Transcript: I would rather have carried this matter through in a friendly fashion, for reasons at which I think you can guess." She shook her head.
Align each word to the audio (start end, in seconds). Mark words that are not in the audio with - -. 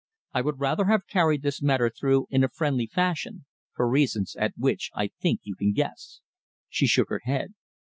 I 0.33 0.41
would 0.41 0.59
rather 0.59 0.85
have 0.85 1.05
carried 1.05 1.43
this 1.43 1.61
matter 1.61 1.87
through 1.87 2.25
in 2.31 2.43
a 2.43 2.49
friendly 2.49 2.87
fashion, 2.87 3.45
for 3.75 3.87
reasons 3.87 4.35
at 4.35 4.55
which 4.57 4.89
I 4.95 5.09
think 5.21 5.41
you 5.43 5.55
can 5.55 5.73
guess." 5.73 6.21
She 6.69 6.87
shook 6.87 7.09
her 7.09 7.21
head. 7.23 7.53